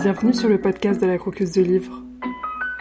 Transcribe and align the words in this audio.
Bienvenue 0.00 0.32
sur 0.32 0.48
le 0.48 0.60
podcast 0.60 1.00
de 1.00 1.06
la 1.06 1.18
croqueuse 1.18 1.50
de 1.50 1.60
livres. 1.60 2.04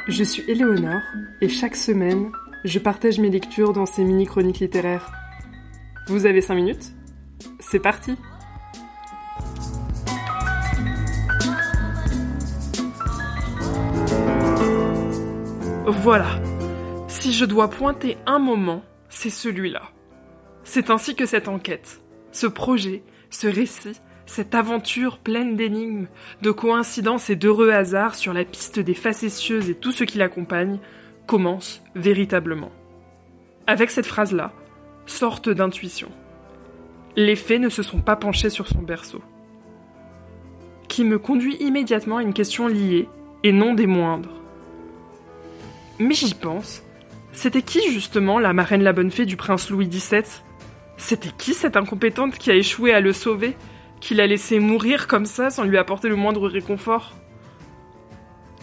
Je 0.08 0.24
suis 0.24 0.44
Éléonore 0.48 1.02
et 1.42 1.50
chaque 1.50 1.76
semaine, 1.76 2.32
je 2.64 2.78
partage 2.78 3.18
mes 3.20 3.32
lectures 3.32 3.74
dans 3.74 3.88
ces 3.88 4.04
mini-chroniques 4.04 4.60
littéraires. 4.60 5.12
Vous 6.10 6.28
avez 6.28 6.42
5 6.42 6.54
minutes? 6.54 6.94
C'est 7.60 7.80
parti 7.80 8.16
Voilà. 15.88 16.40
Si 17.08 17.34
je 17.34 17.46
dois 17.46 17.72
pointer 17.72 18.20
un 18.28 18.38
moment, 18.38 18.84
c'est 19.10 19.32
celui-là. 19.32 19.90
C'est 20.64 20.92
ainsi 20.92 21.16
que 21.16 21.26
cette 21.26 21.48
enquête, 21.48 22.00
ce 22.32 22.46
projet, 22.46 23.02
ce 23.32 23.48
récit, 23.48 24.00
cette 24.28 24.54
aventure 24.54 25.18
pleine 25.18 25.56
d'énigmes, 25.56 26.08
de 26.42 26.52
coïncidences 26.52 27.30
et 27.30 27.36
d'heureux 27.36 27.72
hasards 27.72 28.16
sur 28.16 28.34
la 28.34 28.46
piste 28.46 28.80
des 28.80 28.94
facétieuses 28.94 29.70
et 29.70 29.76
tout 29.76 29.92
ce 29.92 30.04
qui 30.04 30.18
l'accompagne, 30.18 30.80
commence 31.26 31.82
véritablement. 31.96 32.72
Avec 33.66 33.90
cette 33.90 34.06
phrase-là, 34.06 34.54
sorte 35.06 35.50
d'intuition. 35.50 36.10
Les 37.16 37.36
faits 37.36 37.62
ne 37.62 37.70
se 37.70 37.82
sont 37.82 38.02
pas 38.02 38.16
penchés 38.16 38.50
sur 38.50 38.68
son 38.68 38.82
berceau. 38.82 39.22
Qui 40.88 41.04
me 41.04 41.18
conduit 41.18 41.56
immédiatement 41.56 42.18
à 42.18 42.24
une 42.24 42.34
question 42.34 42.68
liée, 42.68 43.10
et 43.44 43.52
non 43.52 43.74
des 43.74 43.88
moindres. 43.88 44.42
Mais 46.00 46.14
j'y 46.14 46.34
pense. 46.34 46.84
C'était 47.32 47.62
qui 47.62 47.92
justement 47.92 48.40
la 48.40 48.54
marraine 48.54 48.84
la 48.84 48.94
bonne 48.94 49.12
fée 49.12 49.26
du 49.26 49.38
prince 49.38 49.70
Louis 49.70 49.88
XVII 49.88 50.24
C'était 50.98 51.32
qui 51.38 51.54
cette 51.54 51.78
incompétente 51.78 52.38
qui 52.38 52.52
a 52.52 52.56
échoué 52.56 52.94
à 52.94 53.00
le 53.00 53.14
sauver? 53.14 53.56
Qui 54.00 54.14
l'a 54.14 54.28
laissé 54.28 54.60
mourir 54.60 55.08
comme 55.08 55.26
ça 55.26 55.50
sans 55.50 55.64
lui 55.64 55.78
apporter 55.78 56.10
le 56.10 56.16
moindre 56.16 56.48
réconfort 56.48 57.14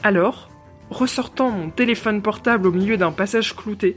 Alors, 0.03 0.49
ressortant 0.91 1.51
mon 1.51 1.71
téléphone 1.71 2.23
portable 2.23 2.69
au 2.69 2.73
milieu 2.73 2.97
d'un 2.97 3.13
passage 3.13 3.55
clouté, 3.55 3.97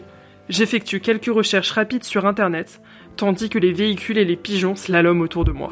j'effectue 0.50 1.00
quelques 1.00 1.34
recherches 1.34 1.72
rapides 1.72 2.04
sur 2.04 2.26
internet, 2.26 2.82
tandis 3.16 3.50
que 3.50 3.60
les 3.60 3.72
véhicules 3.72 4.18
et 4.18 4.26
les 4.26 4.36
pigeons 4.36 4.76
slaloment 4.76 5.22
autour 5.22 5.46
de 5.46 5.52
moi. 5.52 5.72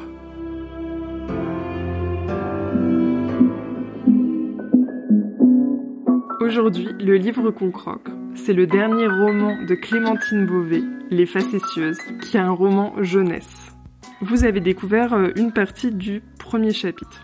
Aujourd'hui, 6.42 6.90
le 7.00 7.16
livre 7.16 7.50
qu'on 7.50 7.72
croque, 7.72 8.10
c'est 8.36 8.54
le 8.54 8.68
dernier 8.68 9.08
roman 9.08 9.58
de 9.66 9.74
Clémentine 9.74 10.46
Beauvais, 10.46 10.84
Les 11.10 11.26
Facétieuses, 11.26 11.98
qui 12.22 12.38
est 12.38 12.40
un 12.40 12.52
roman 12.52 12.94
jeunesse. 13.02 13.75
Vous 14.22 14.46
avez 14.46 14.62
découvert 14.62 15.14
euh, 15.14 15.32
une 15.36 15.52
partie 15.52 15.92
du 15.92 16.22
premier 16.40 16.72
chapitre. 16.72 17.22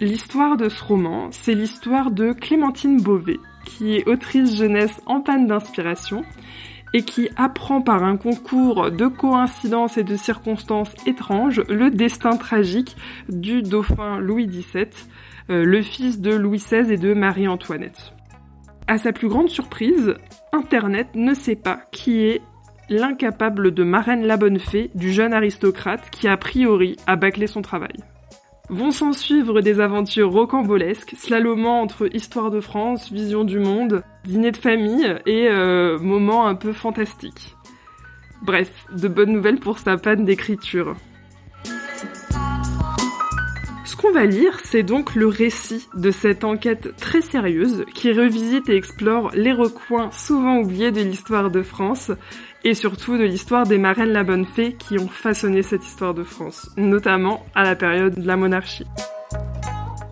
L'histoire 0.00 0.56
de 0.56 0.68
ce 0.68 0.82
roman, 0.82 1.28
c'est 1.30 1.54
l'histoire 1.54 2.10
de 2.10 2.32
Clémentine 2.32 3.02
Beauvais, 3.02 3.40
qui 3.66 3.96
est 3.96 4.08
autrice 4.08 4.56
jeunesse 4.56 5.00
en 5.06 5.20
panne 5.20 5.46
d'inspiration 5.46 6.24
et 6.94 7.02
qui 7.02 7.28
apprend 7.36 7.82
par 7.82 8.02
un 8.04 8.16
concours 8.16 8.90
de 8.90 9.06
coïncidences 9.06 9.98
et 9.98 10.04
de 10.04 10.16
circonstances 10.16 10.94
étranges 11.06 11.62
le 11.68 11.90
destin 11.90 12.36
tragique 12.36 12.96
du 13.28 13.62
dauphin 13.62 14.18
Louis 14.18 14.46
XVII, 14.46 14.86
euh, 15.50 15.64
le 15.64 15.82
fils 15.82 16.20
de 16.20 16.34
Louis 16.34 16.58
XVI 16.58 16.92
et 16.92 16.96
de 16.96 17.14
Marie-Antoinette. 17.14 18.14
À 18.86 18.98
sa 18.98 19.12
plus 19.12 19.28
grande 19.28 19.48
surprise, 19.48 20.14
Internet 20.52 21.08
ne 21.14 21.34
sait 21.34 21.56
pas 21.56 21.80
qui 21.92 22.22
est 22.22 22.42
l'incapable 22.90 23.72
de 23.72 23.84
marraine 23.84 24.26
la 24.26 24.36
bonne 24.36 24.58
fée 24.58 24.90
du 24.94 25.12
jeune 25.12 25.32
aristocrate 25.32 26.10
qui 26.10 26.28
a 26.28 26.36
priori 26.36 26.96
a 27.06 27.16
bâclé 27.16 27.46
son 27.46 27.62
travail. 27.62 27.96
Vont 28.68 28.90
s'en 28.90 29.12
suivre 29.12 29.62
des 29.62 29.80
aventures 29.80 30.30
rocambolesques, 30.30 31.14
slalomant 31.16 31.80
entre 31.80 32.14
histoire 32.14 32.50
de 32.50 32.60
France, 32.60 33.10
vision 33.10 33.44
du 33.44 33.58
monde, 33.58 34.02
dîner 34.24 34.50
de 34.50 34.56
famille 34.56 35.16
et 35.26 35.48
euh, 35.48 35.98
moments 35.98 36.46
un 36.46 36.54
peu 36.54 36.72
fantastiques. 36.72 37.56
Bref, 38.42 38.70
de 38.92 39.08
bonnes 39.08 39.32
nouvelles 39.32 39.60
pour 39.60 39.78
sa 39.78 39.96
panne 39.96 40.24
d'écriture 40.24 40.94
qu'on 44.00 44.12
va 44.12 44.24
lire, 44.24 44.58
c'est 44.64 44.82
donc 44.82 45.14
le 45.14 45.26
récit 45.26 45.86
de 45.94 46.10
cette 46.10 46.44
enquête 46.44 46.96
très 46.96 47.20
sérieuse 47.20 47.84
qui 47.94 48.12
revisite 48.12 48.70
et 48.70 48.76
explore 48.76 49.30
les 49.34 49.52
recoins 49.52 50.10
souvent 50.10 50.56
oubliés 50.58 50.90
de 50.90 51.02
l'histoire 51.02 51.50
de 51.50 51.62
France 51.62 52.10
et 52.64 52.72
surtout 52.72 53.18
de 53.18 53.24
l'histoire 53.24 53.66
des 53.66 53.76
marraines 53.76 54.12
la 54.12 54.24
bonne 54.24 54.46
fée 54.46 54.72
qui 54.72 54.98
ont 54.98 55.08
façonné 55.08 55.62
cette 55.62 55.84
histoire 55.84 56.14
de 56.14 56.24
France, 56.24 56.70
notamment 56.78 57.44
à 57.54 57.62
la 57.62 57.76
période 57.76 58.18
de 58.18 58.26
la 58.26 58.36
monarchie. 58.36 58.86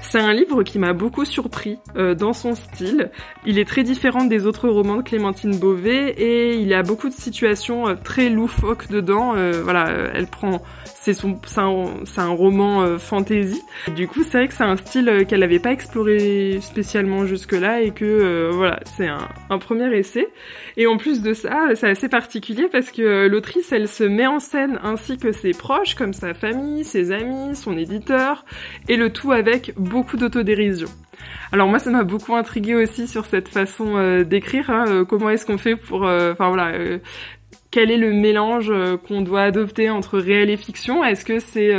C'est 0.00 0.20
un 0.20 0.32
livre 0.32 0.62
qui 0.62 0.78
m'a 0.78 0.94
beaucoup 0.94 1.26
surpris 1.26 1.78
euh, 1.97 2.15
dans 2.15 2.32
son 2.32 2.55
style. 2.55 3.10
Il 3.44 3.59
est 3.59 3.66
très 3.66 3.82
différent 3.82 4.25
des 4.25 4.47
autres 4.47 4.69
romans 4.69 4.97
de 4.97 5.03
Clémentine 5.03 5.59
Beauvais 5.59 6.15
et 6.16 6.55
il 6.55 6.66
y 6.66 6.72
a 6.72 6.82
beaucoup 6.82 7.10
de 7.10 7.15
situations 7.15 7.88
euh, 7.88 7.94
très 7.94 8.31
loufoques 8.31 8.88
dedans. 8.88 9.34
Euh, 9.37 9.60
voilà, 9.62 9.91
elle 10.15 10.26
prend 10.26 10.62
c'est 11.08 11.14
son 11.14 11.41
c'est 11.46 11.60
un, 11.60 12.24
un, 12.24 12.28
roman 12.28 12.98
fantasy. 12.98 13.62
Du 13.96 14.06
coup, 14.06 14.22
c'est 14.24 14.38
vrai 14.38 14.48
que 14.48 14.54
c'est 14.54 14.64
un 14.64 14.76
style 14.76 15.24
qu'elle 15.26 15.41
n'avait 15.41 15.58
pas 15.58 15.72
exploré 15.72 16.58
spécialement 16.60 17.24
jusque-là 17.24 17.80
et 17.80 17.92
que 17.92 18.50
voilà, 18.52 18.80
c'est 18.96 19.08
un, 19.08 19.58
premier 19.58 19.96
essai. 19.96 20.28
Et 20.76 20.86
en 20.86 20.98
plus 20.98 21.22
de 21.22 21.32
ça, 21.32 21.69
c'est 21.74 21.88
assez 21.88 22.08
particulier 22.08 22.69
parce 22.70 22.91
que 22.91 23.26
l'autrice, 23.26 23.72
elle 23.72 23.88
se 23.88 24.04
met 24.04 24.26
en 24.26 24.38
scène 24.38 24.78
ainsi 24.82 25.16
que 25.16 25.32
ses 25.32 25.52
proches, 25.52 25.94
comme 25.94 26.12
sa 26.12 26.34
famille, 26.34 26.84
ses 26.84 27.10
amis, 27.10 27.56
son 27.56 27.76
éditeur, 27.78 28.44
et 28.88 28.96
le 28.96 29.10
tout 29.10 29.32
avec 29.32 29.72
beaucoup 29.76 30.19
d'autodérision. 30.19 30.88
Alors 31.52 31.69
moi, 31.69 31.78
ça 31.78 31.90
m'a 31.90 32.04
beaucoup 32.04 32.34
intrigué 32.34 32.75
aussi 32.75 33.08
sur 33.08 33.26
cette 33.26 33.48
façon 33.48 33.96
euh, 33.96 34.25
d'écrire. 34.25 34.70
Hein, 34.70 34.84
euh, 34.88 35.04
comment 35.04 35.30
est-ce 35.30 35.46
qu'on 35.46 35.58
fait 35.58 35.76
pour, 35.76 36.06
euh, 36.06 36.32
enfin 36.32 36.48
voilà, 36.48 36.72
quel 37.71 37.91
est 37.91 37.99
le 37.99 38.12
mélange 38.12 38.73
qu'on 39.06 39.21
doit 39.21 39.43
adopter 39.43 39.91
entre 39.91 40.19
réel 40.19 40.51
et 40.51 40.56
fiction? 40.56 41.05
Est-ce 41.05 41.25
que 41.25 41.39
c'est 41.39 41.71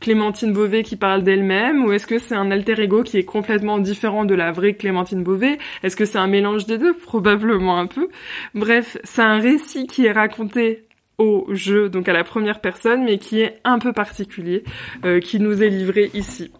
Clémentine 0.00 0.52
Beauvais 0.52 0.82
qui 0.82 0.96
parle 0.96 1.22
d'elle-même 1.22 1.84
ou 1.84 1.92
est-ce 1.92 2.06
que 2.06 2.18
c'est 2.18 2.34
un 2.34 2.50
alter 2.50 2.80
ego 2.80 3.02
qui 3.02 3.18
est 3.18 3.24
complètement 3.24 3.78
différent 3.78 4.24
de 4.24 4.34
la 4.34 4.52
vraie 4.52 4.74
Clémentine 4.74 5.22
Beauvais? 5.22 5.58
Est-ce 5.82 5.96
que 5.96 6.04
c'est 6.04 6.18
un 6.18 6.26
mélange 6.26 6.66
des 6.66 6.78
deux? 6.78 6.94
Probablement 6.94 7.78
un 7.78 7.86
peu. 7.86 8.08
Bref, 8.54 8.96
c'est 9.04 9.22
un 9.22 9.38
récit 9.38 9.86
qui 9.86 10.06
est 10.06 10.12
raconté 10.12 10.84
au 11.18 11.46
jeu, 11.50 11.88
donc 11.88 12.08
à 12.08 12.12
la 12.12 12.24
première 12.24 12.60
personne, 12.60 13.04
mais 13.04 13.18
qui 13.18 13.40
est 13.40 13.60
un 13.64 13.78
peu 13.78 13.92
particulier, 13.92 14.64
qui 15.22 15.40
nous 15.40 15.62
est 15.62 15.70
livré 15.70 16.10
ici 16.14 16.50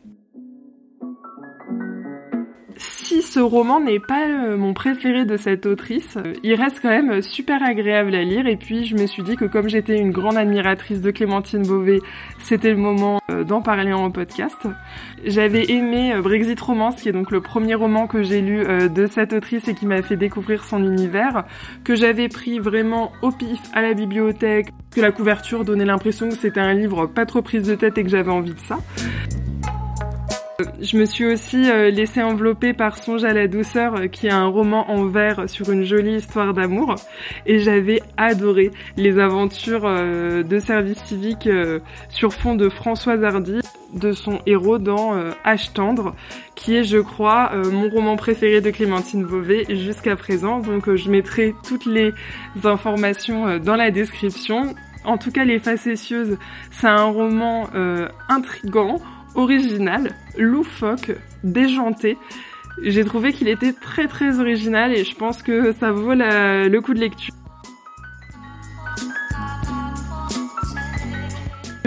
si 2.78 3.22
ce 3.22 3.40
roman 3.40 3.80
n'est 3.80 4.00
pas 4.00 4.26
euh, 4.28 4.56
mon 4.56 4.74
préféré 4.74 5.24
de 5.24 5.36
cette 5.36 5.66
autrice, 5.66 6.16
euh, 6.16 6.34
il 6.42 6.54
reste 6.54 6.80
quand 6.80 6.90
même 6.90 7.22
super 7.22 7.62
agréable 7.62 8.14
à 8.14 8.22
lire 8.22 8.46
et 8.46 8.56
puis 8.56 8.84
je 8.84 8.94
me 8.94 9.06
suis 9.06 9.22
dit 9.22 9.36
que 9.36 9.44
comme 9.44 9.68
j'étais 9.68 9.98
une 9.98 10.10
grande 10.10 10.36
admiratrice 10.36 11.00
de 11.00 11.10
Clémentine 11.10 11.62
Beauvais, 11.62 12.00
c'était 12.38 12.70
le 12.70 12.76
moment 12.76 13.20
euh, 13.30 13.44
d'en 13.44 13.62
parler 13.62 13.92
en 13.92 14.10
podcast. 14.10 14.58
J'avais 15.24 15.70
aimé 15.70 16.14
Brexit 16.22 16.60
Romance, 16.60 16.96
qui 16.96 17.08
est 17.08 17.12
donc 17.12 17.30
le 17.30 17.40
premier 17.40 17.74
roman 17.74 18.06
que 18.06 18.22
j'ai 18.22 18.40
lu 18.40 18.64
de 18.66 19.06
cette 19.06 19.32
autrice 19.32 19.66
et 19.68 19.74
qui 19.74 19.86
m'a 19.86 20.02
fait 20.02 20.16
découvrir 20.16 20.64
son 20.64 20.82
univers, 20.84 21.44
que 21.84 21.94
j'avais 21.94 22.28
pris 22.28 22.58
vraiment 22.58 23.12
au 23.22 23.30
pif 23.30 23.58
à 23.72 23.82
la 23.82 23.94
bibliothèque, 23.94 24.68
que 24.94 25.00
la 25.00 25.12
couverture 25.12 25.64
donnait 25.64 25.84
l'impression 25.84 26.28
que 26.28 26.36
c'était 26.36 26.60
un 26.60 26.74
livre 26.74 27.06
pas 27.06 27.26
trop 27.26 27.42
prise 27.42 27.62
de 27.64 27.74
tête 27.74 27.98
et 27.98 28.02
que 28.02 28.10
j'avais 28.10 28.30
envie 28.30 28.54
de 28.54 28.60
ça. 28.60 28.78
Je 30.80 30.96
me 30.96 31.04
suis 31.04 31.26
aussi 31.26 31.70
euh, 31.70 31.90
laissée 31.90 32.22
envelopper 32.22 32.72
par 32.72 32.96
Songe 32.96 33.24
à 33.24 33.34
la 33.34 33.46
douceur, 33.46 33.96
euh, 33.96 34.06
qui 34.06 34.26
est 34.26 34.32
un 34.32 34.46
roman 34.46 34.90
en 34.90 35.04
vers 35.04 35.50
sur 35.50 35.70
une 35.70 35.84
jolie 35.84 36.16
histoire 36.16 36.54
d'amour. 36.54 36.94
Et 37.44 37.58
j'avais 37.58 38.00
adoré 38.16 38.70
les 38.96 39.18
aventures 39.18 39.84
euh, 39.84 40.42
de 40.42 40.58
service 40.58 40.96
civique 41.04 41.48
sur 42.08 42.32
fond 42.32 42.54
de 42.54 42.70
Françoise 42.70 43.22
Hardy, 43.22 43.60
de 43.92 44.12
son 44.12 44.40
héros 44.46 44.78
dans 44.78 45.14
H 45.44 45.72
tendre, 45.72 46.14
qui 46.54 46.76
est, 46.76 46.84
je 46.84 46.98
crois, 46.98 47.52
mon 47.70 47.88
roman 47.90 48.16
préféré 48.16 48.60
de 48.60 48.70
Clémentine 48.70 49.24
Beauvais 49.24 49.64
jusqu'à 49.68 50.16
présent. 50.16 50.60
Donc 50.60 50.92
je 50.94 51.10
mettrai 51.10 51.54
toutes 51.66 51.86
les 51.86 52.12
informations 52.64 53.58
dans 53.58 53.76
la 53.76 53.90
description. 53.90 54.74
En 55.04 55.18
tout 55.18 55.30
cas, 55.30 55.44
Les 55.44 55.58
Facétieuses, 55.58 56.38
c'est 56.70 56.88
un 56.88 57.04
roman 57.04 57.68
intrigant 58.28 59.00
original, 59.36 60.10
loufoque, 60.36 61.12
déjanté. 61.44 62.18
J'ai 62.82 63.04
trouvé 63.04 63.32
qu'il 63.32 63.48
était 63.48 63.72
très 63.72 64.06
très 64.06 64.40
original 64.40 64.92
et 64.92 65.04
je 65.04 65.14
pense 65.14 65.42
que 65.42 65.72
ça 65.72 65.92
vaut 65.92 66.14
le 66.14 66.78
coup 66.80 66.92
de 66.92 67.00
lecture. 67.00 67.34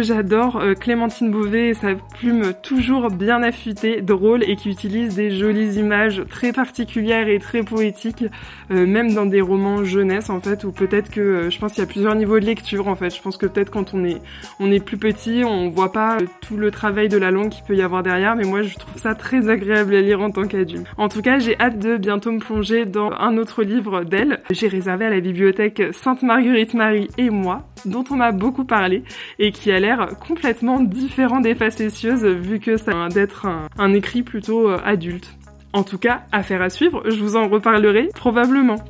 J'adore 0.02 0.58
euh, 0.58 0.76
Clémentine 0.76 1.32
Beauvais 1.32 1.70
et 1.70 1.74
sa 1.74 1.96
plume 1.96 2.54
toujours 2.64 3.10
bien 3.10 3.44
affûtée, 3.44 4.02
drôle 4.02 4.44
et 4.44 4.56
qui 4.56 4.70
utilise 4.70 5.16
des 5.16 5.32
jolies 5.32 5.78
images 5.78 6.24
très 6.30 6.54
particulières 6.54 7.28
et 7.28 7.40
très 7.40 7.64
poétiques, 7.64 8.26
euh, 8.72 8.86
même 8.86 9.14
dans 9.14 9.26
des 9.26 9.42
romans 9.42 9.84
jeunesse 9.84 10.30
en 10.30 10.40
fait, 10.40 10.64
ou 10.64 10.72
peut-être 10.72 11.10
que 11.10 11.20
euh, 11.20 11.50
je 11.50 11.60
pense 11.60 11.74
qu'il 11.74 11.84
y 11.84 11.88
a 11.88 11.90
plusieurs 11.90 12.16
niveaux 12.16 12.40
de 12.40 12.46
lecture 12.46 12.88
en 12.88 12.96
fait. 12.96 13.14
Je 13.14 13.22
pense 13.22 13.38
que 13.38 13.46
peut-être 13.46 13.72
quand 13.72 13.94
on 13.94 14.06
est 14.06 14.22
on 14.60 14.72
est 14.72 14.84
plus 14.84 14.98
petit, 14.98 15.44
on 15.46 15.70
voit 15.70 15.92
pas 15.92 16.18
tout 16.42 16.58
le 16.58 16.72
travail 16.72 17.10
de 17.10 17.18
la 17.18 17.32
langue 17.32 17.50
qu'il 17.50 17.64
peut 17.64 17.76
y 17.76 17.82
avoir 17.82 18.04
derrière, 18.04 18.36
mais 18.36 18.46
moi 18.46 18.62
je 18.62 18.78
trouve 18.78 19.02
ça 19.02 19.16
très 19.16 19.50
agréable 19.50 19.96
à 19.96 20.02
lire 20.02 20.22
en 20.22 20.32
tant 20.32 20.48
qu'adulte. 20.48 20.88
En 20.98 21.10
tout 21.10 21.22
cas, 21.22 21.40
j'ai 21.40 21.60
hâte 21.60 21.80
de 21.80 21.98
bientôt 21.98 22.32
me 22.32 22.40
plonger 22.40 22.86
dans 22.86 23.12
un 23.12 23.38
autre 23.38 23.64
livre 23.64 24.04
d'elle. 24.04 24.40
J'ai 24.50 24.68
réservé 24.68 25.06
à 25.06 25.10
la 25.10 25.20
bibliothèque 25.20 25.82
Sainte 25.94 26.24
Marguerite 26.24 26.74
Marie 26.74 27.10
et 27.18 27.30
moi, 27.30 27.69
dont 27.86 28.04
on 28.10 28.16
m'a 28.16 28.32
beaucoup 28.32 28.66
parlé 28.66 29.04
et 29.40 29.52
qui 29.52 29.72
a 29.72 29.80
l'air 29.80 30.10
complètement 30.20 30.80
différent 30.80 31.40
des 31.40 31.56
facétieuses 31.56 32.26
vu 32.26 32.60
que 32.60 32.78
ça 32.78 33.06
a 33.06 33.10
d'être 33.10 33.48
un, 33.78 33.94
écrit 33.94 34.24
plutôt 34.24 34.70
euh, 34.70 34.78
adulte. 34.84 35.36
En 35.74 35.84
tout 35.84 35.98
cas, 35.98 36.24
affaire 36.32 36.62
à 36.62 36.70
suivre, 36.70 37.04
je 37.10 37.20
vous 37.20 37.36
en 37.36 37.48
reparlerai 37.48 38.10
probablement. 38.16 38.84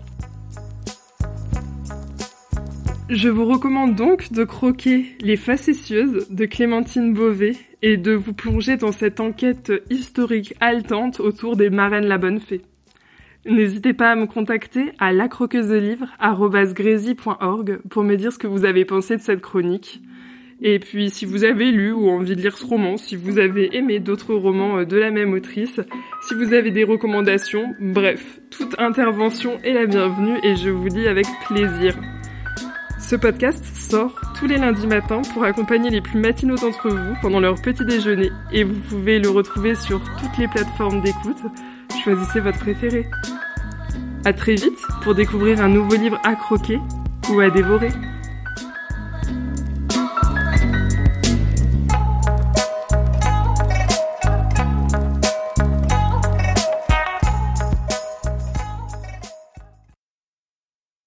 Je 3.09 3.27
vous 3.27 3.45
recommande 3.45 3.95
donc 3.95 4.31
de 4.31 4.43
croquer 4.43 5.17
Les 5.21 5.35
Facétieuses 5.35 6.27
de 6.29 6.45
Clémentine 6.45 7.13
Beauvais 7.13 7.55
et 7.81 7.97
de 7.97 8.13
vous 8.13 8.33
plonger 8.33 8.77
dans 8.77 8.91
cette 8.91 9.19
enquête 9.19 9.73
historique 9.89 10.53
haletante 10.59 11.19
autour 11.19 11.57
des 11.57 11.71
marraines 11.71 12.05
la 12.05 12.19
bonne 12.19 12.39
fée. 12.39 12.61
N'hésitez 13.45 13.93
pas 13.93 14.11
à 14.11 14.15
me 14.15 14.25
contacter 14.25 14.91
à 14.99 15.13
lacroqueusedelivre.org 15.13 17.79
pour 17.89 18.03
me 18.03 18.15
dire 18.15 18.33
ce 18.33 18.37
que 18.37 18.47
vous 18.47 18.65
avez 18.65 18.83
pensé 18.85 19.15
de 19.15 19.21
cette 19.21 19.41
chronique. 19.41 20.01
Et 20.61 20.79
puis 20.79 21.09
si 21.09 21.25
vous 21.25 21.45
avez 21.45 21.71
lu 21.71 21.93
ou 21.93 22.09
envie 22.09 22.35
de 22.35 22.41
lire 22.41 22.57
ce 22.57 22.65
roman, 22.65 22.97
si 22.97 23.15
vous 23.15 23.39
avez 23.39 23.77
aimé 23.77 23.99
d'autres 23.99 24.33
romans 24.33 24.79
euh, 24.79 24.85
de 24.85 24.97
la 24.97 25.09
même 25.09 25.31
autrice, 25.33 25.79
si 26.27 26.33
vous 26.33 26.53
avez 26.53 26.71
des 26.71 26.83
recommandations, 26.83 27.73
bref, 27.79 28.41
toute 28.51 28.77
intervention 28.77 29.57
est 29.63 29.71
la 29.71 29.85
bienvenue 29.85 30.37
et 30.43 30.57
je 30.57 30.69
vous 30.69 30.89
dis 30.89 31.07
avec 31.07 31.25
plaisir. 31.47 31.95
Ce 32.99 33.15
podcast 33.15 33.63
sort 33.73 34.19
tous 34.37 34.47
les 34.47 34.57
lundis 34.57 34.85
matins 34.85 35.21
pour 35.33 35.45
accompagner 35.45 35.89
les 35.89 36.01
plus 36.01 36.19
matinaux 36.19 36.57
d'entre 36.57 36.89
vous 36.89 37.15
pendant 37.21 37.39
leur 37.39 37.55
petit 37.61 37.85
déjeuner 37.85 38.29
et 38.51 38.65
vous 38.65 38.81
pouvez 38.81 39.17
le 39.17 39.29
retrouver 39.29 39.75
sur 39.75 40.01
toutes 40.19 40.37
les 40.37 40.49
plateformes 40.49 41.01
d'écoute. 41.01 41.41
Choisissez 42.03 42.39
votre 42.39 42.59
préféré. 42.59 43.09
À 44.25 44.33
très 44.33 44.55
vite 44.55 44.79
pour 45.03 45.15
découvrir 45.15 45.61
un 45.61 45.67
nouveau 45.67 45.95
livre 45.95 46.19
à 46.23 46.35
croquer 46.35 46.79
ou 47.29 47.39
à 47.39 47.49
dévorer. 47.49 47.91